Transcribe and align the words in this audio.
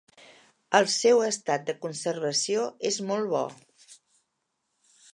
El 0.79 0.89
seu 0.93 1.21
estat 1.25 1.69
de 1.69 1.77
conservació 1.85 2.65
és 2.93 3.01
molt 3.13 3.33
bo. 3.37 3.47